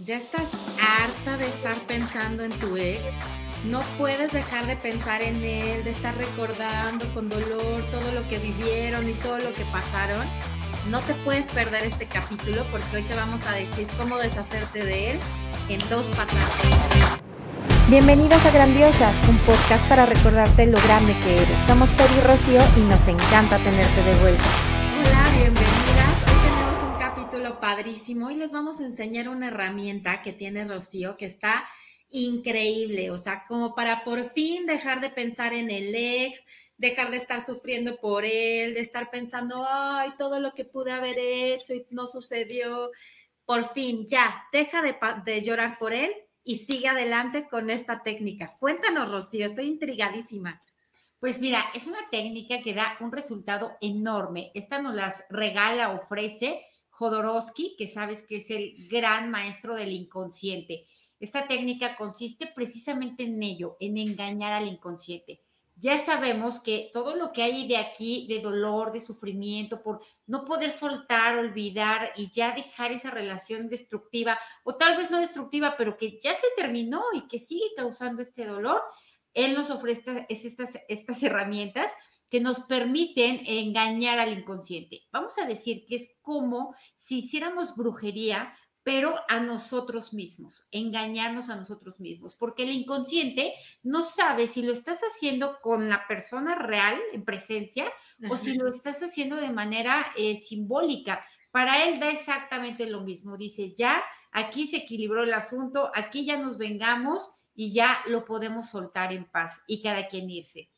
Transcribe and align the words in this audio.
¿Ya 0.00 0.14
estás 0.14 0.46
harta 0.80 1.36
de 1.38 1.48
estar 1.48 1.74
pensando 1.88 2.44
en 2.44 2.52
tu 2.60 2.76
ex? 2.76 3.00
No 3.64 3.80
puedes 3.98 4.32
dejar 4.32 4.64
de 4.68 4.76
pensar 4.76 5.22
en 5.22 5.42
él, 5.42 5.82
de 5.82 5.90
estar 5.90 6.16
recordando 6.16 7.10
con 7.10 7.28
dolor 7.28 7.82
todo 7.90 8.12
lo 8.12 8.26
que 8.28 8.38
vivieron 8.38 9.10
y 9.10 9.14
todo 9.14 9.38
lo 9.38 9.50
que 9.50 9.64
pasaron. 9.72 10.24
No 10.88 11.00
te 11.00 11.14
puedes 11.14 11.48
perder 11.48 11.82
este 11.82 12.06
capítulo 12.06 12.62
porque 12.70 12.98
hoy 12.98 13.02
te 13.02 13.16
vamos 13.16 13.44
a 13.48 13.54
decir 13.54 13.88
cómo 13.98 14.18
deshacerte 14.18 14.84
de 14.84 15.10
él 15.10 15.18
en 15.68 15.80
dos 15.90 16.06
patas. 16.16 16.46
Bienvenidos 17.88 18.46
a 18.46 18.52
Grandiosas, 18.52 19.16
un 19.28 19.38
podcast 19.38 19.84
para 19.88 20.06
recordarte 20.06 20.68
lo 20.68 20.80
grande 20.82 21.16
que 21.24 21.42
eres. 21.42 21.58
Somos 21.66 21.88
Fer 21.90 22.08
y 22.16 22.20
Rocío 22.20 22.62
y 22.76 22.80
nos 22.82 23.08
encanta 23.08 23.58
tenerte 23.58 24.04
de 24.04 24.14
vuelta. 24.20 24.44
Hola, 25.00 25.24
bienvenidas. 25.36 25.87
Padrísimo 27.56 28.30
y 28.30 28.36
les 28.36 28.52
vamos 28.52 28.80
a 28.80 28.84
enseñar 28.84 29.28
una 29.28 29.48
herramienta 29.48 30.22
que 30.22 30.32
tiene 30.32 30.66
Rocío 30.66 31.16
que 31.16 31.26
está 31.26 31.68
increíble, 32.10 33.10
o 33.10 33.18
sea, 33.18 33.44
como 33.48 33.74
para 33.74 34.04
por 34.04 34.30
fin 34.30 34.66
dejar 34.66 35.00
de 35.00 35.10
pensar 35.10 35.52
en 35.52 35.70
el 35.70 35.94
ex, 35.94 36.44
dejar 36.76 37.10
de 37.10 37.16
estar 37.16 37.44
sufriendo 37.44 37.98
por 37.98 38.24
él, 38.24 38.74
de 38.74 38.80
estar 38.80 39.10
pensando, 39.10 39.66
ay, 39.68 40.12
todo 40.16 40.40
lo 40.40 40.54
que 40.54 40.64
pude 40.64 40.92
haber 40.92 41.18
hecho 41.18 41.74
y 41.74 41.84
no 41.90 42.06
sucedió. 42.06 42.90
Por 43.44 43.72
fin, 43.72 44.06
ya, 44.06 44.46
deja 44.52 44.82
de, 44.82 44.96
de 45.24 45.42
llorar 45.42 45.78
por 45.78 45.92
él 45.92 46.12
y 46.44 46.58
sigue 46.58 46.88
adelante 46.88 47.48
con 47.48 47.70
esta 47.70 48.02
técnica. 48.02 48.56
Cuéntanos, 48.58 49.10
Rocío, 49.10 49.46
estoy 49.46 49.66
intrigadísima. 49.66 50.62
Pues 51.18 51.40
mira, 51.40 51.64
es 51.74 51.86
una 51.86 52.08
técnica 52.10 52.60
que 52.62 52.74
da 52.74 52.96
un 53.00 53.10
resultado 53.10 53.76
enorme. 53.80 54.52
Esta 54.54 54.80
nos 54.80 54.94
las 54.94 55.24
regala, 55.30 55.92
ofrece 55.92 56.62
Jodorowsky, 56.98 57.76
que 57.76 57.86
sabes 57.86 58.24
que 58.24 58.38
es 58.38 58.50
el 58.50 58.88
gran 58.88 59.30
maestro 59.30 59.76
del 59.76 59.92
inconsciente. 59.92 60.84
Esta 61.20 61.46
técnica 61.46 61.96
consiste 61.96 62.48
precisamente 62.48 63.22
en 63.22 63.40
ello, 63.40 63.76
en 63.78 63.98
engañar 63.98 64.52
al 64.52 64.66
inconsciente. 64.66 65.40
Ya 65.76 65.96
sabemos 66.04 66.58
que 66.58 66.90
todo 66.92 67.14
lo 67.14 67.32
que 67.32 67.44
hay 67.44 67.68
de 67.68 67.76
aquí, 67.76 68.26
de 68.28 68.40
dolor, 68.40 68.90
de 68.90 69.00
sufrimiento, 69.00 69.80
por 69.80 70.00
no 70.26 70.44
poder 70.44 70.72
soltar, 70.72 71.38
olvidar 71.38 72.10
y 72.16 72.32
ya 72.32 72.50
dejar 72.52 72.90
esa 72.90 73.12
relación 73.12 73.68
destructiva, 73.68 74.36
o 74.64 74.74
tal 74.74 74.96
vez 74.96 75.08
no 75.08 75.20
destructiva, 75.20 75.76
pero 75.78 75.96
que 75.96 76.18
ya 76.20 76.34
se 76.34 76.48
terminó 76.56 77.04
y 77.12 77.28
que 77.28 77.38
sigue 77.38 77.66
causando 77.76 78.22
este 78.22 78.44
dolor, 78.44 78.82
él 79.38 79.54
nos 79.54 79.70
ofrece 79.70 80.26
estas, 80.28 80.80
estas 80.88 81.22
herramientas 81.22 81.92
que 82.28 82.40
nos 82.40 82.60
permiten 82.60 83.40
engañar 83.46 84.18
al 84.18 84.36
inconsciente. 84.36 85.02
Vamos 85.12 85.38
a 85.38 85.46
decir 85.46 85.84
que 85.86 85.94
es 85.94 86.08
como 86.22 86.74
si 86.96 87.18
hiciéramos 87.18 87.76
brujería, 87.76 88.52
pero 88.82 89.14
a 89.28 89.38
nosotros 89.38 90.12
mismos, 90.12 90.66
engañarnos 90.72 91.50
a 91.50 91.56
nosotros 91.56 92.00
mismos, 92.00 92.34
porque 92.34 92.64
el 92.64 92.72
inconsciente 92.72 93.54
no 93.82 94.02
sabe 94.02 94.46
si 94.46 94.62
lo 94.62 94.72
estás 94.72 95.00
haciendo 95.00 95.58
con 95.60 95.88
la 95.88 96.08
persona 96.08 96.54
real 96.54 96.98
en 97.12 97.24
presencia 97.24 97.92
o 98.30 98.36
si 98.36 98.54
lo 98.54 98.66
estás 98.68 99.02
haciendo 99.02 99.36
de 99.36 99.52
manera 99.52 100.04
eh, 100.16 100.36
simbólica. 100.36 101.24
Para 101.50 101.84
él 101.84 102.00
da 102.00 102.10
exactamente 102.10 102.86
lo 102.86 103.02
mismo. 103.02 103.36
Dice, 103.36 103.74
ya, 103.76 104.02
aquí 104.32 104.66
se 104.66 104.78
equilibró 104.78 105.22
el 105.22 105.34
asunto, 105.34 105.90
aquí 105.94 106.24
ya 106.24 106.38
nos 106.38 106.58
vengamos 106.58 107.28
y 107.58 107.72
ya 107.72 107.98
lo 108.06 108.24
podemos 108.24 108.70
soltar 108.70 109.12
en 109.12 109.24
paz 109.24 109.62
y 109.66 109.82
cada 109.82 110.06
quien 110.06 110.30
irse. 110.30 110.70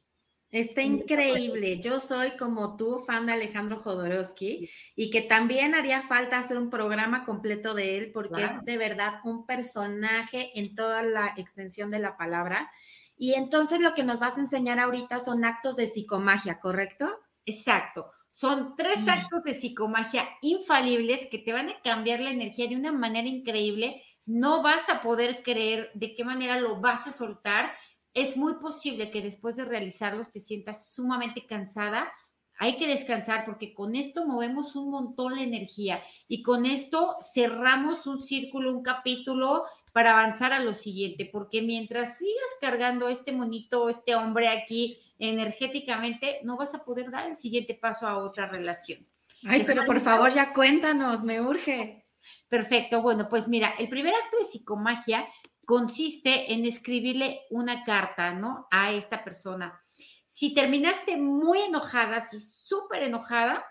Está 0.50 0.80
increíble. 0.80 1.78
Yo 1.78 2.00
soy 2.00 2.38
como 2.38 2.78
tú, 2.78 3.04
fan 3.06 3.26
de 3.26 3.32
Alejandro 3.32 3.80
Jodorowsky, 3.80 4.70
y 4.96 5.10
que 5.10 5.20
también 5.20 5.74
haría 5.74 6.00
falta 6.00 6.38
hacer 6.38 6.56
un 6.56 6.70
programa 6.70 7.24
completo 7.24 7.74
de 7.74 7.98
él, 7.98 8.12
porque 8.12 8.44
es 8.44 8.64
de 8.64 8.78
verdad 8.78 9.20
un 9.24 9.44
personaje 9.44 10.58
en 10.58 10.74
toda 10.74 11.02
la 11.02 11.34
extensión 11.36 11.90
de 11.90 11.98
la 11.98 12.16
palabra. 12.16 12.70
Y 13.14 13.34
entonces 13.34 13.80
lo 13.80 13.92
que 13.92 14.02
nos 14.02 14.18
vas 14.18 14.38
a 14.38 14.40
enseñar 14.40 14.78
ahorita 14.78 15.20
son 15.20 15.44
actos 15.44 15.76
de 15.76 15.86
psicomagia, 15.86 16.60
¿correcto? 16.60 17.10
Exacto. 17.44 18.10
Son 18.30 18.74
tres 18.74 19.00
mm. 19.02 19.08
actos 19.10 19.44
de 19.44 19.52
psicomagia 19.52 20.26
infalibles 20.40 21.26
que 21.30 21.38
te 21.38 21.52
van 21.52 21.68
a 21.68 21.80
cambiar 21.82 22.20
la 22.20 22.30
energía 22.30 22.68
de 22.68 22.76
una 22.76 22.90
manera 22.90 23.28
increíble 23.28 24.02
no 24.26 24.62
vas 24.62 24.88
a 24.88 25.02
poder 25.02 25.42
creer 25.42 25.90
de 25.94 26.14
qué 26.14 26.24
manera 26.24 26.60
lo 26.60 26.80
vas 26.80 27.06
a 27.06 27.12
soltar. 27.12 27.72
Es 28.14 28.36
muy 28.36 28.54
posible 28.54 29.10
que 29.10 29.22
después 29.22 29.56
de 29.56 29.64
realizarlos 29.64 30.30
te 30.30 30.40
sientas 30.40 30.92
sumamente 30.92 31.46
cansada. 31.46 32.12
Hay 32.58 32.76
que 32.76 32.86
descansar 32.86 33.46
porque 33.46 33.72
con 33.72 33.94
esto 33.94 34.26
movemos 34.26 34.76
un 34.76 34.90
montón 34.90 35.34
la 35.34 35.42
energía 35.42 36.02
y 36.28 36.42
con 36.42 36.66
esto 36.66 37.16
cerramos 37.22 38.06
un 38.06 38.22
círculo, 38.22 38.70
un 38.70 38.82
capítulo 38.82 39.64
para 39.94 40.12
avanzar 40.12 40.52
a 40.52 40.60
lo 40.60 40.74
siguiente, 40.74 41.28
porque 41.32 41.62
mientras 41.62 42.18
sigas 42.18 42.50
cargando 42.60 43.08
este 43.08 43.32
monito, 43.32 43.88
este 43.88 44.14
hombre 44.14 44.48
aquí 44.48 44.98
energéticamente, 45.20 46.40
no 46.42 46.56
vas 46.56 46.74
a 46.74 46.84
poder 46.84 47.10
dar 47.10 47.26
el 47.26 47.36
siguiente 47.36 47.74
paso 47.74 48.06
a 48.06 48.18
otra 48.18 48.46
relación. 48.46 49.06
Ay, 49.46 49.62
pero 49.64 49.84
por 49.84 50.00
favor 50.00 50.32
ya 50.32 50.52
cuéntanos, 50.52 51.22
me 51.22 51.40
urge. 51.40 51.99
Perfecto. 52.48 53.02
Bueno, 53.02 53.28
pues 53.28 53.48
mira, 53.48 53.74
el 53.78 53.88
primer 53.88 54.14
acto 54.14 54.38
de 54.38 54.44
psicomagia 54.44 55.26
consiste 55.66 56.52
en 56.52 56.64
escribirle 56.66 57.42
una 57.50 57.84
carta, 57.84 58.34
¿no? 58.34 58.66
A 58.70 58.92
esta 58.92 59.22
persona. 59.22 59.80
Si 60.26 60.54
terminaste 60.54 61.16
muy 61.16 61.60
enojada, 61.60 62.24
si 62.24 62.40
súper 62.40 63.02
enojada, 63.02 63.64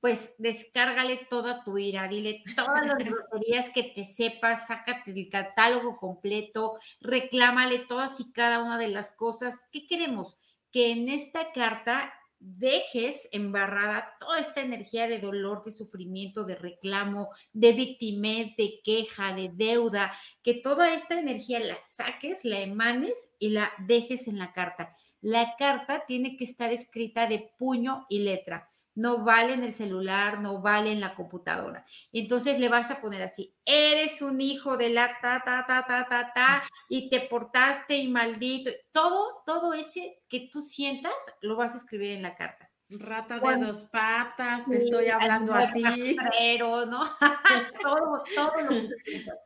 pues 0.00 0.34
descárgale 0.36 1.16
toda 1.30 1.64
tu 1.64 1.78
ira, 1.78 2.08
dile 2.08 2.42
todas 2.54 2.86
las 2.86 2.96
groserías 2.98 3.70
que 3.70 3.84
te 3.84 4.04
sepas, 4.04 4.66
sácate 4.66 5.12
el 5.12 5.30
catálogo 5.30 5.96
completo, 5.96 6.74
reclámale 7.00 7.78
todas 7.78 8.20
y 8.20 8.30
cada 8.30 8.62
una 8.62 8.76
de 8.76 8.88
las 8.88 9.12
cosas. 9.12 9.60
¿Qué 9.72 9.86
queremos? 9.86 10.36
Que 10.70 10.92
en 10.92 11.08
esta 11.08 11.52
carta 11.52 12.12
dejes 12.44 13.28
embarrada 13.32 14.16
toda 14.20 14.38
esta 14.38 14.60
energía 14.60 15.08
de 15.08 15.18
dolor, 15.18 15.64
de 15.64 15.70
sufrimiento, 15.70 16.44
de 16.44 16.54
reclamo, 16.54 17.30
de 17.52 17.72
victimez, 17.72 18.54
de 18.56 18.80
queja, 18.84 19.32
de 19.32 19.50
deuda, 19.52 20.12
que 20.42 20.54
toda 20.54 20.92
esta 20.92 21.18
energía 21.18 21.58
la 21.60 21.80
saques, 21.80 22.44
la 22.44 22.60
emanes 22.60 23.32
y 23.38 23.50
la 23.50 23.72
dejes 23.86 24.28
en 24.28 24.38
la 24.38 24.52
carta. 24.52 24.94
La 25.22 25.56
carta 25.56 26.04
tiene 26.06 26.36
que 26.36 26.44
estar 26.44 26.70
escrita 26.70 27.26
de 27.26 27.50
puño 27.58 28.04
y 28.10 28.18
letra 28.18 28.68
no 28.94 29.24
vale 29.24 29.54
en 29.54 29.62
el 29.62 29.74
celular, 29.74 30.40
no 30.40 30.60
vale 30.60 30.92
en 30.92 31.00
la 31.00 31.14
computadora. 31.14 31.84
Entonces 32.12 32.58
le 32.58 32.68
vas 32.68 32.90
a 32.90 33.00
poner 33.00 33.22
así, 33.22 33.54
eres 33.64 34.22
un 34.22 34.40
hijo 34.40 34.76
de 34.76 34.90
la 34.90 35.18
ta, 35.20 35.42
ta, 35.44 35.64
ta, 35.66 35.84
ta, 35.86 36.06
ta, 36.08 36.32
ta, 36.32 36.62
y 36.88 37.08
te 37.08 37.22
portaste 37.22 37.96
y 37.96 38.08
maldito. 38.08 38.70
Todo, 38.92 39.42
todo 39.46 39.74
ese 39.74 40.22
que 40.28 40.48
tú 40.52 40.60
sientas, 40.60 41.14
lo 41.40 41.56
vas 41.56 41.74
a 41.74 41.78
escribir 41.78 42.12
en 42.12 42.22
la 42.22 42.34
carta. 42.34 42.70
Rata 42.90 43.40
de 43.40 43.64
dos 43.64 43.86
patas, 43.86 44.66
te 44.66 44.76
estoy 44.76 45.08
hablando 45.08 45.54
a 45.54 45.72
ti. 45.72 46.16
Pero, 46.38 46.86
¿no? 46.86 47.00
todo, 47.82 48.22
todo 48.34 48.62
lo 48.62 48.68
que 48.68 48.98
sientas. 48.98 49.38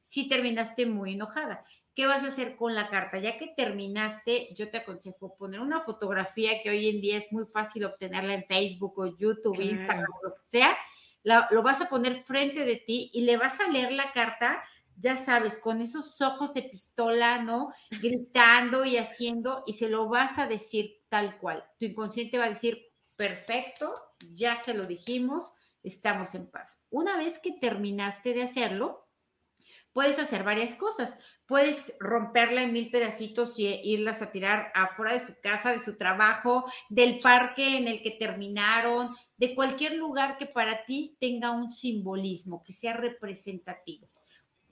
Si 0.00 0.28
terminaste 0.28 0.86
muy 0.86 1.14
enojada. 1.14 1.64
¿Qué 1.94 2.06
vas 2.06 2.22
a 2.22 2.28
hacer 2.28 2.56
con 2.56 2.74
la 2.74 2.88
carta? 2.88 3.18
Ya 3.18 3.36
que 3.36 3.48
terminaste, 3.54 4.48
yo 4.54 4.70
te 4.70 4.78
aconsejo 4.78 5.36
poner 5.36 5.60
una 5.60 5.82
fotografía 5.82 6.62
que 6.62 6.70
hoy 6.70 6.88
en 6.88 7.02
día 7.02 7.18
es 7.18 7.30
muy 7.32 7.44
fácil 7.44 7.84
obtenerla 7.84 8.32
en 8.32 8.46
Facebook 8.46 8.98
o 8.98 9.16
YouTube, 9.16 9.60
Instagram, 9.60 10.06
lo 10.22 10.34
que 10.34 10.42
sea. 10.48 10.76
lo 11.22 11.62
vas 11.62 11.82
a 11.82 11.90
poner 11.90 12.22
frente 12.22 12.64
de 12.64 12.76
ti 12.76 13.10
y 13.12 13.22
le 13.22 13.36
vas 13.36 13.60
a 13.60 13.68
leer 13.68 13.92
la 13.92 14.10
carta, 14.12 14.62
ya 14.96 15.18
sabes, 15.18 15.58
con 15.58 15.82
esos 15.82 16.20
ojos 16.22 16.54
de 16.54 16.62
pistola, 16.62 17.42
¿no? 17.42 17.68
Gritando 18.02 18.86
y 18.86 18.96
haciendo, 18.96 19.62
y 19.66 19.74
se 19.74 19.88
lo 19.88 20.08
vas 20.08 20.38
a 20.38 20.46
decir 20.46 21.02
tal 21.10 21.38
cual. 21.38 21.62
Tu 21.78 21.86
inconsciente 21.86 22.38
va 22.38 22.46
a 22.46 22.50
decir, 22.50 22.90
perfecto, 23.16 23.92
ya 24.34 24.56
se 24.62 24.72
lo 24.72 24.86
dijimos, 24.86 25.52
estamos 25.82 26.34
en 26.34 26.46
paz. 26.46 26.82
Una 26.90 27.18
vez 27.18 27.38
que 27.38 27.52
terminaste 27.52 28.32
de 28.32 28.44
hacerlo, 28.44 29.06
puedes 29.92 30.18
hacer 30.18 30.44
varias 30.44 30.74
cosas. 30.74 31.18
Puedes 31.46 31.94
romperla 32.00 32.62
en 32.62 32.72
mil 32.72 32.90
pedacitos 32.90 33.58
y 33.58 33.68
irlas 33.84 34.22
a 34.22 34.30
tirar 34.30 34.72
afuera 34.74 35.12
de 35.12 35.26
su 35.26 35.34
casa, 35.40 35.72
de 35.72 35.82
su 35.82 35.98
trabajo, 35.98 36.64
del 36.88 37.20
parque 37.20 37.76
en 37.76 37.88
el 37.88 38.02
que 38.02 38.12
terminaron, 38.12 39.14
de 39.36 39.54
cualquier 39.54 39.94
lugar 39.94 40.38
que 40.38 40.46
para 40.46 40.84
ti 40.84 41.16
tenga 41.20 41.50
un 41.50 41.70
simbolismo, 41.70 42.62
que 42.64 42.72
sea 42.72 42.94
representativo. 42.94 44.08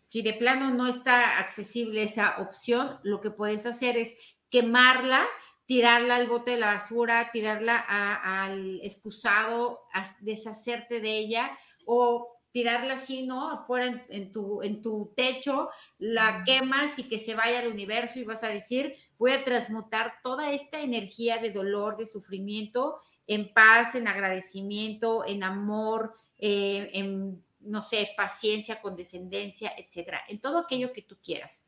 Si 0.08 0.22
de 0.22 0.32
plano 0.32 0.70
no 0.70 0.88
está 0.88 1.38
accesible 1.38 2.02
esa 2.02 2.38
opción, 2.38 2.98
lo 3.04 3.20
que 3.20 3.30
puedes 3.30 3.64
hacer 3.66 3.96
es 3.96 4.14
quemarla, 4.48 5.24
tirarla 5.66 6.16
al 6.16 6.26
bote 6.26 6.52
de 6.52 6.56
la 6.56 6.74
basura, 6.74 7.30
tirarla 7.32 7.78
al 7.78 8.80
excusado, 8.82 9.82
deshacerte 10.20 11.00
de 11.00 11.16
ella 11.16 11.56
o 11.86 12.39
tirarla 12.52 12.94
así, 12.94 13.26
¿no? 13.26 13.50
Afuera 13.50 14.04
en, 14.08 14.32
tu, 14.32 14.62
en 14.62 14.82
tu 14.82 15.12
techo, 15.16 15.68
la 15.98 16.42
quemas 16.44 16.98
y 16.98 17.04
que 17.04 17.18
se 17.18 17.34
vaya 17.34 17.60
al 17.60 17.68
universo 17.68 18.18
y 18.18 18.24
vas 18.24 18.42
a 18.42 18.48
decir, 18.48 18.94
voy 19.18 19.32
a 19.32 19.44
transmutar 19.44 20.14
toda 20.22 20.52
esta 20.52 20.80
energía 20.80 21.38
de 21.38 21.52
dolor, 21.52 21.96
de 21.96 22.06
sufrimiento, 22.06 23.00
en 23.26 23.52
paz, 23.52 23.94
en 23.94 24.08
agradecimiento, 24.08 25.24
en 25.26 25.44
amor, 25.44 26.14
eh, 26.38 26.90
en 26.94 27.42
no 27.60 27.82
sé, 27.82 28.08
paciencia, 28.16 28.80
condescendencia, 28.80 29.72
etcétera, 29.76 30.22
en 30.28 30.40
todo 30.40 30.58
aquello 30.58 30.92
que 30.92 31.02
tú 31.02 31.18
quieras. 31.22 31.64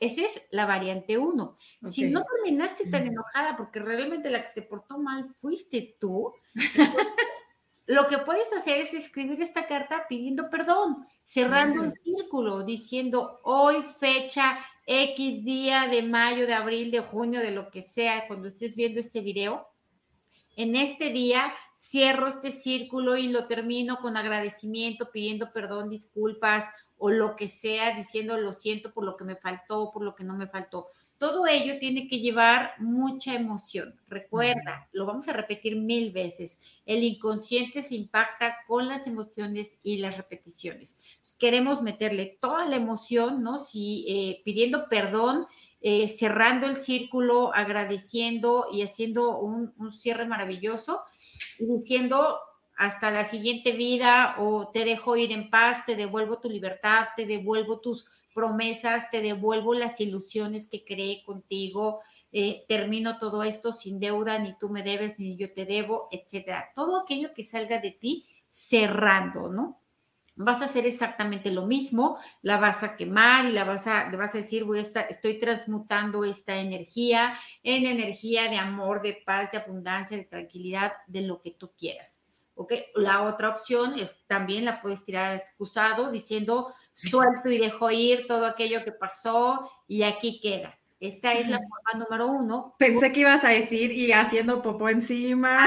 Esa 0.00 0.22
es 0.22 0.42
la 0.50 0.66
variante 0.66 1.18
1. 1.18 1.56
Si 1.90 2.06
no 2.06 2.22
terminaste 2.24 2.90
tan 2.90 3.06
enojada 3.06 3.56
porque 3.56 3.78
realmente 3.78 4.28
la 4.28 4.42
que 4.42 4.50
se 4.50 4.62
portó 4.62 4.98
mal 4.98 5.34
fuiste 5.36 5.96
tú, 6.00 6.32
lo 7.86 8.06
que 8.06 8.18
puedes 8.18 8.50
hacer 8.52 8.80
es 8.80 8.94
escribir 8.94 9.42
esta 9.42 9.66
carta 9.66 10.06
pidiendo 10.08 10.48
perdón, 10.48 11.06
cerrando 11.22 11.84
el 11.84 11.92
círculo, 12.02 12.64
diciendo 12.64 13.40
hoy 13.44 13.82
fecha 13.98 14.58
X 14.86 15.44
día 15.44 15.86
de 15.88 16.02
mayo, 16.02 16.46
de 16.46 16.54
abril, 16.54 16.90
de 16.90 17.00
junio, 17.00 17.40
de 17.40 17.50
lo 17.50 17.70
que 17.70 17.82
sea, 17.82 18.26
cuando 18.26 18.48
estés 18.48 18.74
viendo 18.74 19.00
este 19.00 19.20
video. 19.20 19.68
En 20.56 20.76
este 20.76 21.10
día 21.10 21.52
cierro 21.76 22.28
este 22.28 22.52
círculo 22.52 23.16
y 23.16 23.28
lo 23.28 23.46
termino 23.46 23.96
con 23.96 24.16
agradecimiento, 24.16 25.10
pidiendo 25.10 25.52
perdón, 25.52 25.90
disculpas 25.90 26.64
o 26.98 27.10
lo 27.10 27.36
que 27.36 27.48
sea, 27.48 27.94
diciendo 27.96 28.38
lo 28.38 28.52
siento 28.52 28.92
por 28.92 29.04
lo 29.04 29.16
que 29.16 29.24
me 29.24 29.36
faltó, 29.36 29.90
por 29.92 30.04
lo 30.04 30.14
que 30.14 30.24
no 30.24 30.36
me 30.36 30.46
faltó. 30.46 30.88
Todo 31.18 31.46
ello 31.46 31.78
tiene 31.78 32.08
que 32.08 32.20
llevar 32.20 32.72
mucha 32.78 33.34
emoción. 33.34 34.00
Recuerda, 34.08 34.88
lo 34.92 35.06
vamos 35.06 35.28
a 35.28 35.32
repetir 35.32 35.76
mil 35.76 36.12
veces, 36.12 36.58
el 36.86 37.02
inconsciente 37.02 37.82
se 37.82 37.94
impacta 37.94 38.56
con 38.66 38.88
las 38.88 39.06
emociones 39.06 39.78
y 39.82 39.98
las 39.98 40.16
repeticiones. 40.16 40.96
queremos 41.38 41.82
meterle 41.82 42.38
toda 42.40 42.64
la 42.66 42.76
emoción, 42.76 43.42
¿no? 43.42 43.58
Si 43.58 44.06
eh, 44.08 44.42
pidiendo 44.44 44.88
perdón, 44.88 45.46
eh, 45.80 46.08
cerrando 46.08 46.66
el 46.66 46.76
círculo, 46.76 47.52
agradeciendo 47.54 48.68
y 48.72 48.82
haciendo 48.82 49.38
un, 49.38 49.74
un 49.76 49.92
cierre 49.92 50.26
maravilloso 50.26 51.02
y 51.58 51.66
diciendo 51.66 52.38
hasta 52.76 53.10
la 53.10 53.24
siguiente 53.24 53.72
vida 53.72 54.36
o 54.38 54.68
te 54.68 54.84
dejo 54.84 55.16
ir 55.16 55.32
en 55.32 55.50
paz, 55.50 55.84
te 55.86 55.96
devuelvo 55.96 56.40
tu 56.40 56.48
libertad, 56.48 57.06
te 57.16 57.26
devuelvo 57.26 57.80
tus 57.80 58.06
promesas, 58.34 59.10
te 59.10 59.22
devuelvo 59.22 59.74
las 59.74 60.00
ilusiones 60.00 60.66
que 60.66 60.84
creé 60.84 61.22
contigo, 61.24 62.00
eh, 62.32 62.64
termino 62.68 63.18
todo 63.18 63.44
esto 63.44 63.72
sin 63.72 64.00
deuda, 64.00 64.38
ni 64.40 64.58
tú 64.58 64.68
me 64.68 64.82
debes, 64.82 65.20
ni 65.20 65.36
yo 65.36 65.52
te 65.52 65.66
debo, 65.66 66.08
etcétera. 66.10 66.72
Todo 66.74 67.00
aquello 67.00 67.32
que 67.32 67.44
salga 67.44 67.78
de 67.78 67.92
ti 67.92 68.26
cerrando, 68.48 69.48
¿no? 69.48 69.80
Vas 70.36 70.60
a 70.62 70.64
hacer 70.64 70.84
exactamente 70.84 71.52
lo 71.52 71.66
mismo, 71.66 72.18
la 72.42 72.56
vas 72.58 72.82
a 72.82 72.96
quemar 72.96 73.44
y 73.44 73.52
la 73.52 73.62
vas 73.62 73.86
a, 73.86 74.10
vas 74.10 74.34
a 74.34 74.38
decir, 74.38 74.64
voy 74.64 74.80
a 74.80 74.82
estar, 74.82 75.06
estoy 75.08 75.38
transmutando 75.38 76.24
esta 76.24 76.56
energía 76.56 77.38
en 77.62 77.86
energía 77.86 78.48
de 78.50 78.56
amor, 78.56 79.00
de 79.00 79.22
paz, 79.24 79.52
de 79.52 79.58
abundancia, 79.58 80.16
de 80.16 80.24
tranquilidad, 80.24 80.92
de 81.06 81.22
lo 81.22 81.40
que 81.40 81.52
tú 81.52 81.72
quieras. 81.78 82.23
¿Ok? 82.54 82.72
La 82.94 83.22
otra 83.22 83.50
opción 83.50 83.98
es 83.98 84.24
también 84.26 84.64
la 84.64 84.80
puedes 84.80 85.04
tirar 85.04 85.30
al 85.30 85.38
excusado 85.38 86.10
diciendo 86.10 86.72
suelto 86.92 87.50
y 87.50 87.58
dejo 87.58 87.90
ir 87.90 88.26
todo 88.26 88.46
aquello 88.46 88.84
que 88.84 88.92
pasó 88.92 89.70
y 89.86 90.02
aquí 90.02 90.40
queda. 90.40 90.78
Esta 91.00 91.34
es 91.34 91.48
la 91.48 91.58
forma 91.58 92.04
número 92.04 92.28
uno. 92.28 92.76
Pensé 92.78 93.12
que 93.12 93.20
ibas 93.20 93.44
a 93.44 93.48
decir 93.48 93.92
y 93.92 94.12
haciendo 94.12 94.62
popó 94.62 94.88
encima. 94.88 95.66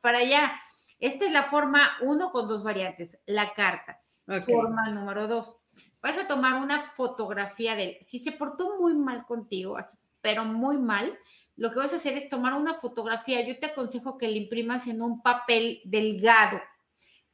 para 0.00 0.18
allá. 0.18 0.60
Esta 0.98 1.24
es 1.24 1.32
la 1.32 1.44
forma 1.44 1.88
uno 2.00 2.32
con 2.32 2.48
dos 2.48 2.64
variantes, 2.64 3.18
la 3.26 3.54
carta. 3.54 4.00
Forma 4.44 4.88
número 4.90 5.28
dos. 5.28 5.56
Vas 6.02 6.18
a 6.18 6.26
tomar 6.26 6.60
una 6.60 6.80
fotografía 6.80 7.76
de 7.76 7.84
él. 7.84 7.98
Si 8.04 8.20
se 8.20 8.32
portó 8.32 8.78
muy 8.80 8.94
mal 8.94 9.24
contigo, 9.24 9.76
así, 9.76 9.96
pero 10.20 10.44
muy 10.44 10.78
mal, 10.78 11.18
lo 11.60 11.70
que 11.70 11.78
vas 11.78 11.92
a 11.92 11.96
hacer 11.96 12.14
es 12.14 12.30
tomar 12.30 12.54
una 12.54 12.72
fotografía. 12.72 13.42
Yo 13.42 13.58
te 13.58 13.66
aconsejo 13.66 14.16
que 14.16 14.28
la 14.28 14.38
imprimas 14.38 14.86
en 14.86 15.02
un 15.02 15.20
papel 15.20 15.82
delgado, 15.84 16.58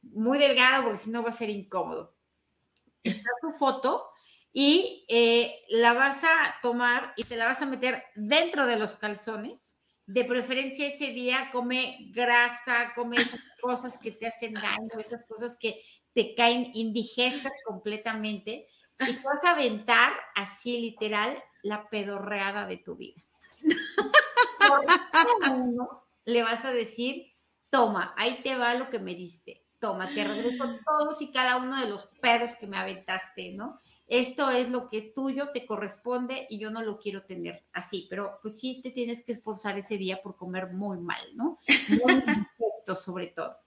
muy 0.01 0.37
delgado, 0.37 0.83
porque 0.83 0.97
si 0.97 1.11
no 1.11 1.23
va 1.23 1.29
a 1.29 1.31
ser 1.31 1.49
incómodo. 1.49 2.13
Está 3.03 3.29
tu 3.41 3.53
foto 3.53 4.09
y 4.51 5.05
eh, 5.07 5.63
la 5.69 5.93
vas 5.93 6.25
a 6.25 6.55
tomar 6.61 7.13
y 7.15 7.23
te 7.23 7.37
la 7.37 7.45
vas 7.45 7.61
a 7.61 7.67
meter 7.67 8.03
dentro 8.15 8.67
de 8.67 8.75
los 8.75 8.95
calzones. 8.95 9.77
De 10.05 10.25
preferencia 10.25 10.87
ese 10.87 11.13
día 11.13 11.47
come 11.53 12.11
grasa, 12.11 12.91
come 12.95 13.21
esas 13.21 13.39
cosas 13.61 13.97
que 13.97 14.11
te 14.11 14.27
hacen 14.27 14.55
daño, 14.55 14.99
esas 14.99 15.23
cosas 15.23 15.55
que 15.57 15.81
te 16.11 16.35
caen 16.35 16.69
indigestas 16.73 17.53
completamente 17.63 18.67
y 18.99 19.05
te 19.05 19.23
vas 19.23 19.45
a 19.45 19.51
aventar 19.51 20.11
así 20.35 20.81
literal 20.81 21.41
la 21.63 21.89
pedorreada 21.89 22.65
de 22.65 22.75
tu 22.75 22.97
vida 22.97 23.26
le 26.25 26.43
vas 26.43 26.65
a 26.65 26.71
decir, 26.71 27.33
toma, 27.69 28.13
ahí 28.17 28.41
te 28.43 28.55
va 28.55 28.73
lo 28.75 28.89
que 28.89 28.99
me 28.99 29.15
diste, 29.15 29.65
toma, 29.79 30.13
te 30.13 30.23
regreso 30.23 30.63
todos 30.85 31.21
y 31.21 31.31
cada 31.31 31.57
uno 31.57 31.79
de 31.79 31.89
los 31.89 32.09
pedos 32.21 32.55
que 32.55 32.67
me 32.67 32.77
aventaste, 32.77 33.53
¿no? 33.53 33.77
Esto 34.07 34.49
es 34.49 34.69
lo 34.69 34.87
que 34.87 34.99
es 34.99 35.13
tuyo, 35.13 35.49
te 35.53 35.65
corresponde 35.65 36.47
y 36.49 36.59
yo 36.59 36.71
no 36.71 36.81
lo 36.81 36.97
quiero 36.97 37.23
tener 37.23 37.65
así, 37.73 38.07
pero 38.09 38.39
pues 38.41 38.57
sí 38.59 38.79
te 38.81 38.91
tienes 38.91 39.23
que 39.25 39.33
esforzar 39.33 39.77
ese 39.77 39.97
día 39.97 40.21
por 40.21 40.37
comer 40.37 40.71
muy 40.71 40.97
mal, 40.99 41.21
¿no? 41.35 41.59
Muy 41.89 42.23
sobre 42.95 43.27
todo. 43.27 43.57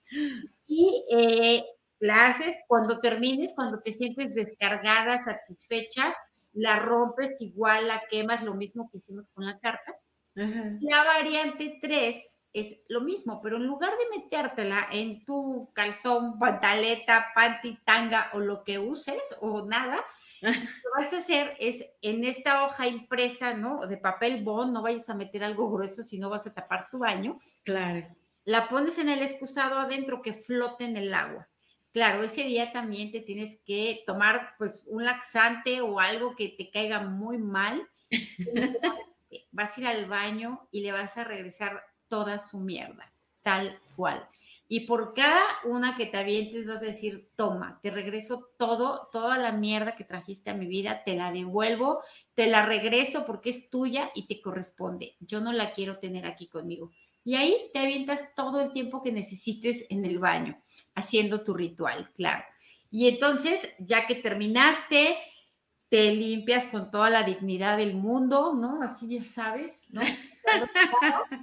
Y 0.67 1.05
eh, 1.11 1.65
la 1.99 2.29
haces 2.29 2.57
cuando 2.67 3.01
termines, 3.01 3.53
cuando 3.55 3.81
te 3.81 3.93
sientes 3.93 4.35
descargada, 4.35 5.23
satisfecha, 5.23 6.15
la 6.53 6.77
rompes 6.77 7.41
igual, 7.41 7.89
la 7.89 8.03
quemas, 8.09 8.43
lo 8.43 8.55
mismo 8.55 8.89
que 8.91 8.99
hicimos 8.99 9.27
con 9.35 9.45
la 9.45 9.59
carta. 9.59 9.97
La 10.35 11.05
variante 11.05 11.79
3 11.81 12.41
es 12.53 12.81
lo 12.89 13.01
mismo, 13.01 13.41
pero 13.41 13.57
en 13.57 13.67
lugar 13.67 13.93
de 13.93 14.19
metértela 14.19 14.89
en 14.91 15.25
tu 15.25 15.71
calzón, 15.73 16.39
pantaleta, 16.39 17.29
panty, 17.35 17.79
tanga 17.85 18.31
o 18.33 18.41
lo 18.41 18.65
que 18.65 18.79
uses 18.79 19.23
o 19.41 19.67
nada, 19.67 20.05
lo 20.41 20.53
que 20.53 20.59
vas 20.97 21.13
a 21.13 21.19
hacer 21.19 21.57
es 21.61 21.87
en 22.03 22.25
esta 22.25 22.65
hoja 22.65 22.89
impresa, 22.89 23.55
¿no? 23.55 23.87
De 23.87 23.99
papel 23.99 24.43
bond, 24.43 24.73
no 24.73 24.83
vayas 24.83 25.09
a 25.09 25.15
meter 25.15 25.45
algo 25.45 25.71
grueso 25.71 26.03
si 26.03 26.19
no 26.19 26.31
vas 26.31 26.47
a 26.47 26.55
tapar 26.55 26.89
tu 26.91 26.99
baño. 26.99 27.39
Claro. 27.65 28.07
La 28.45 28.69
pones 28.69 28.99
en 28.99 29.09
el 29.09 29.23
excusado 29.23 29.79
adentro 29.79 30.23
que 30.23 30.33
flote 30.33 30.85
en 30.85 30.97
el 30.97 31.15
agua. 31.15 31.49
Claro, 31.93 32.23
ese 32.23 32.45
día 32.45 32.73
también 32.73 33.11
te 33.13 33.21
tienes 33.21 33.61
que 33.63 34.03
tomar 34.07 34.55
pues 34.59 34.85
un 34.87 35.05
laxante 35.05 35.81
o 35.81 36.01
algo 36.01 36.37
que 36.37 36.49
te 36.49 36.71
caiga 36.71 37.01
muy 37.01 37.39
mal. 37.39 37.89
vas 39.51 39.77
a 39.77 39.81
ir 39.81 39.87
al 39.87 40.07
baño 40.07 40.69
y 40.71 40.83
le 40.83 40.93
vas 40.93 41.17
a 41.17 41.25
regresar 41.25 41.83
toda 42.09 42.39
su 42.39 42.59
mierda, 42.59 43.13
tal 43.43 43.81
cual. 43.97 44.29
Y 44.73 44.87
por 44.87 45.15
cada 45.15 45.43
una 45.65 45.97
que 45.97 46.07
te 46.07 46.19
avientes 46.19 46.67
vas 46.67 46.83
a 46.83 46.87
decir, 46.87 47.29
toma, 47.35 47.81
te 47.83 47.91
regreso 47.91 48.51
todo, 48.57 49.09
toda 49.11 49.37
la 49.37 49.51
mierda 49.51 49.97
que 49.97 50.05
trajiste 50.05 50.51
a 50.51 50.55
mi 50.55 50.67
vida, 50.67 51.03
te 51.05 51.17
la 51.17 51.33
devuelvo, 51.33 52.01
te 52.35 52.47
la 52.47 52.65
regreso 52.65 53.27
porque 53.27 53.51
es 53.51 53.69
tuya 53.69 54.13
y 54.15 54.29
te 54.29 54.41
corresponde. 54.41 55.17
Yo 55.19 55.41
no 55.41 55.53
la 55.53 55.73
quiero 55.73 55.99
tener 55.99 56.25
aquí 56.25 56.47
conmigo. 56.47 56.93
Y 57.25 57.35
ahí 57.35 57.71
te 57.73 57.81
avientas 57.81 58.35
todo 58.37 58.61
el 58.61 58.73
tiempo 58.73 59.03
que 59.03 59.11
necesites 59.11 59.87
en 59.91 60.05
el 60.05 60.21
baño, 60.21 60.57
haciendo 60.95 61.43
tu 61.43 61.53
ritual, 61.53 62.11
claro. 62.15 62.45
Y 62.93 63.09
entonces, 63.09 63.69
ya 63.79 64.07
que 64.07 64.15
terminaste, 64.15 65.17
te 65.91 66.13
limpias 66.13 66.67
con 66.67 66.91
toda 66.91 67.11
la 67.11 67.25
dignidad 67.25 67.77
del 67.77 67.95
mundo, 67.95 68.55
¿no? 68.55 68.81
Así 68.81 69.09
ya 69.09 69.25
sabes, 69.25 69.89
¿no? 69.91 70.01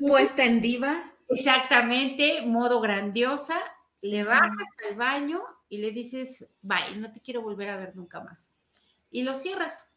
pues 0.00 0.34
tendiva. 0.34 1.12
Exactamente, 1.28 2.42
modo 2.42 2.80
grandiosa, 2.80 3.58
le 4.00 4.24
bajas 4.24 4.68
al 4.88 4.96
baño 4.96 5.42
y 5.68 5.78
le 5.78 5.90
dices, 5.90 6.50
bye, 6.60 6.96
no 6.96 7.12
te 7.12 7.20
quiero 7.20 7.42
volver 7.42 7.70
a 7.70 7.76
ver 7.76 7.96
nunca 7.96 8.20
más. 8.20 8.52
Y 9.10 9.22
lo 9.22 9.34
cierras. 9.34 9.88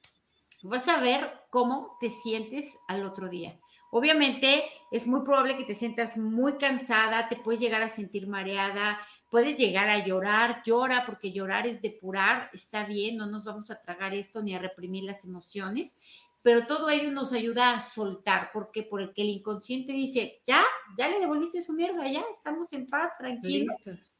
Vas 0.62 0.88
a 0.88 1.00
ver 1.00 1.32
cómo 1.50 1.98
te 2.00 2.10
sientes 2.10 2.78
al 2.88 3.04
otro 3.04 3.30
día. 3.30 3.60
Obviamente 3.98 4.66
es 4.92 5.08
muy 5.08 5.22
probable 5.22 5.56
que 5.56 5.64
te 5.64 5.74
sientas 5.74 6.18
muy 6.18 6.58
cansada, 6.58 7.30
te 7.30 7.38
puedes 7.38 7.62
llegar 7.62 7.82
a 7.82 7.88
sentir 7.88 8.28
mareada, 8.28 9.00
puedes 9.32 9.58
llegar 9.58 9.88
a 9.88 10.06
llorar, 10.06 10.64
llora 10.66 11.06
porque 11.06 11.32
llorar 11.32 11.66
es 11.66 11.82
depurar, 11.82 12.50
está 12.52 12.84
bien, 12.84 13.16
no 13.16 13.26
nos 13.26 13.46
vamos 13.46 13.72
a 13.72 13.80
tragar 13.82 14.14
esto 14.14 14.44
ni 14.44 14.54
a 14.54 14.60
reprimir 14.60 15.06
las 15.06 15.24
emociones, 15.24 15.96
pero 16.42 16.68
todo 16.68 16.90
ello 16.90 17.10
nos 17.10 17.32
ayuda 17.32 17.72
a 17.72 17.80
soltar, 17.80 18.50
porque 18.52 18.84
por 18.84 19.00
el 19.00 19.14
que 19.14 19.22
el 19.22 19.30
inconsciente 19.30 19.94
dice, 19.94 20.42
ya, 20.46 20.62
ya 20.98 21.08
le 21.08 21.22
devolviste 21.22 21.62
su 21.62 21.72
mierda, 21.72 22.06
ya, 22.06 22.26
estamos 22.34 22.74
en 22.74 22.88
paz, 22.88 23.18
tranquilo. 23.18 23.74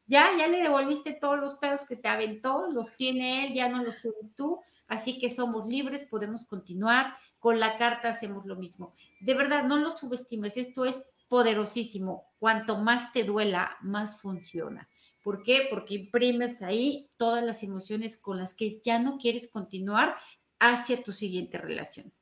Ya, 0.06 0.28
ya 0.38 0.46
le 0.46 0.62
devolviste 0.62 1.12
todos 1.12 1.38
los 1.38 1.54
pedos 1.54 1.84
que 1.84 1.96
te 1.96 2.08
aventó, 2.08 2.70
los 2.70 2.96
tiene 2.96 3.44
él, 3.44 3.54
ya 3.54 3.68
no 3.68 3.82
los 3.82 4.00
tienes 4.00 4.34
tú, 4.36 4.60
así 4.86 5.18
que 5.18 5.30
somos 5.30 5.66
libres, 5.66 6.04
podemos 6.04 6.44
continuar 6.44 7.16
con 7.38 7.58
la 7.58 7.76
carta 7.76 8.10
hacemos 8.10 8.46
lo 8.46 8.56
mismo. 8.56 8.94
De 9.20 9.34
verdad, 9.34 9.64
no 9.64 9.78
lo 9.78 9.96
subestimes, 9.96 10.56
esto 10.56 10.84
es 10.84 11.04
poderosísimo. 11.28 12.24
Cuanto 12.38 12.78
más 12.78 13.12
te 13.12 13.24
duela, 13.24 13.76
más 13.80 14.20
funciona. 14.20 14.88
¿Por 15.22 15.42
qué? 15.42 15.66
Porque 15.68 15.94
imprimes 15.94 16.62
ahí 16.62 17.10
todas 17.16 17.44
las 17.44 17.62
emociones 17.62 18.16
con 18.16 18.38
las 18.38 18.54
que 18.54 18.80
ya 18.82 18.98
no 18.98 19.18
quieres 19.18 19.48
continuar 19.48 20.16
hacia 20.58 21.02
tu 21.02 21.12
siguiente 21.12 21.58
relación. 21.58 22.12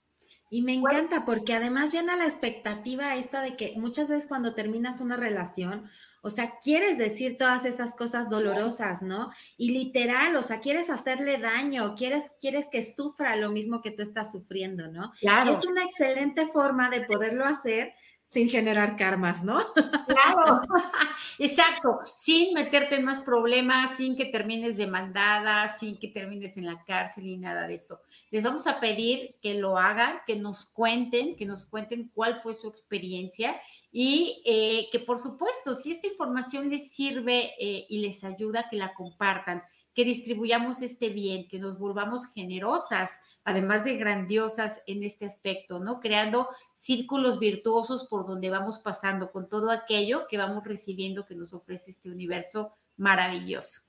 Y 0.55 0.63
me 0.63 0.75
encanta 0.75 1.25
porque 1.25 1.53
además 1.53 1.93
llena 1.93 2.15
la 2.15 2.27
expectativa 2.27 3.17
esta 3.17 3.41
de 3.41 3.57
que 3.57 3.75
muchas 3.77 4.07
veces 4.07 4.29
cuando 4.29 4.55
terminas 4.55 5.01
una 5.01 5.17
relación, 5.17 5.91
o 6.23 6.31
sea, 6.31 6.61
quieres 6.63 6.97
decir 6.97 7.37
todas 7.37 7.65
esas 7.65 7.97
cosas 7.97 8.31
dolorosas, 8.31 9.03
¿no? 9.03 9.33
Y 9.57 9.73
literal, 9.73 10.37
o 10.37 10.45
sea, 10.45 10.61
quieres 10.61 10.91
hacerle 10.91 11.39
daño, 11.39 11.97
quieres, 11.97 12.31
quieres 12.41 12.69
que 12.71 12.85
sufra 12.85 13.35
lo 13.35 13.51
mismo 13.51 13.83
que 13.83 13.91
tú 13.91 14.03
estás 14.03 14.31
sufriendo, 14.31 14.87
¿no? 14.87 15.11
Claro. 15.19 15.51
Es 15.51 15.67
una 15.67 15.83
excelente 15.83 16.47
forma 16.47 16.89
de 16.89 17.01
poderlo 17.01 17.45
hacer 17.45 17.93
sin 18.35 18.49
generar 18.51 18.97
karmas, 18.97 19.43
¿no? 19.43 19.65
Claro, 20.07 20.61
exacto, 21.39 22.01
sin 22.15 22.53
meterte 22.53 22.97
en 22.97 23.05
más 23.05 23.21
problemas, 23.21 23.97
sin 23.97 24.17
que 24.17 24.27
termines 24.27 24.77
demandada, 24.77 25.75
sin 25.75 25.99
que 25.99 26.09
termines 26.09 26.57
en 26.57 26.67
la 26.67 26.85
cárcel 26.85 27.27
y 27.27 27.39
nada 27.39 27.67
de 27.67 27.75
esto. 27.75 28.01
Les 28.31 28.45
vamos 28.45 28.67
a 28.67 28.81
pedir 28.81 29.37
que 29.41 29.55
lo 29.55 29.79
hagan, 29.79 30.19
que 30.27 30.37
nos 30.37 30.67
cuenten, 30.67 31.37
que 31.37 31.47
nos 31.47 31.65
cuenten 31.65 32.11
cuál 32.15 32.41
fue 32.43 32.55
su 32.55 32.69
experiencia 32.69 33.59
y 33.91 34.43
eh, 34.45 34.89
que 34.93 34.99
por 34.99 35.19
supuesto, 35.19 35.75
si 35.75 35.93
esta 35.93 36.07
información 36.07 36.69
les 36.69 36.93
sirve 36.93 37.55
eh, 37.59 37.87
y 37.89 37.99
les 37.99 38.23
ayuda, 38.25 38.69
que 38.69 38.77
la 38.77 38.93
compartan 38.93 39.63
que 39.95 40.05
distribuyamos 40.05 40.83
este 40.83 41.09
bien, 41.11 41.47
que 41.49 41.59
nos 41.59 41.79
volvamos 41.79 42.33
generosas, 42.33 43.11
además 43.45 43.85
de 43.85 43.97
grandiosas 43.97 44.83
en 44.87 45.05
este 45.05 45.25
aspecto, 45.25 45.79
¿no? 45.79 46.01
Creando 46.01 46.49
círculos 46.75 47.39
virtuosos 47.39 48.05
por 48.05 48.27
donde 48.27 48.51
vamos 48.51 48.81
pasando 48.81 49.31
con 49.31 49.49
todo 49.49 49.71
aquello 49.71 50.27
que 50.29 50.37
vamos 50.37 50.65
recibiendo 50.65 51.27
que 51.27 51.37
nos 51.37 51.55
ofrece 51.55 51.93
este 51.93 52.11
universo 52.11 52.73
maravilloso. 52.97 53.84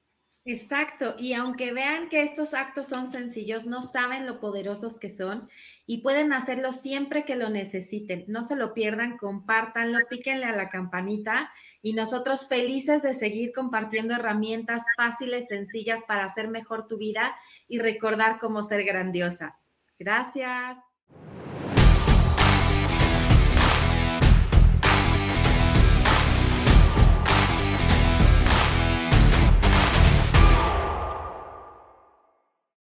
Exacto, 0.48 1.16
y 1.18 1.34
aunque 1.34 1.74
vean 1.74 2.08
que 2.08 2.22
estos 2.22 2.54
actos 2.54 2.88
son 2.88 3.08
sencillos, 3.08 3.66
no 3.66 3.82
saben 3.82 4.28
lo 4.28 4.40
poderosos 4.40 5.00
que 5.00 5.10
son 5.10 5.50
y 5.88 6.02
pueden 6.04 6.34
hacerlo 6.34 6.72
siempre 6.72 7.26
que 7.26 7.36
lo 7.36 7.50
necesiten. 7.50 8.26
No 8.28 8.44
se 8.44 8.56
lo 8.56 8.76
pierdan, 8.76 9.18
compártanlo, 9.18 9.98
píquenle 10.08 10.46
a 10.46 10.56
la 10.56 10.70
campanita 10.70 11.52
y 11.82 11.94
nosotros 11.94 12.48
felices 12.48 13.02
de 13.02 13.16
seguir 13.16 13.54
compartiendo 13.54 14.14
herramientas 14.14 14.84
fáciles, 14.96 15.48
sencillas 15.48 16.04
para 16.08 16.26
hacer 16.26 16.48
mejor 16.48 16.86
tu 16.86 17.00
vida 17.00 17.36
y 17.68 17.80
recordar 17.80 18.38
cómo 18.38 18.62
ser 18.62 18.84
grandiosa. 18.84 19.58
Gracias. 19.98 20.78